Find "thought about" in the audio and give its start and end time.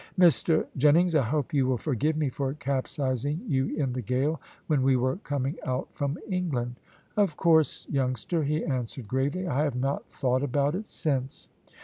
10.09-10.73